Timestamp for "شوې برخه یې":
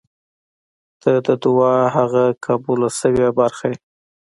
2.99-3.77